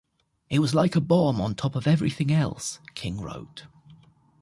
"It 0.49 0.57
was 0.57 0.73
like 0.73 0.95
a 0.95 0.99
bomb 0.99 1.39
on 1.39 1.53
top 1.53 1.75
of 1.75 1.85
everything 1.85 2.31
else", 2.31 2.79
King 2.95 3.21
wrote. 3.21 3.65